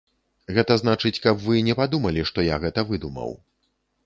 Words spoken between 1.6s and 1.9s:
не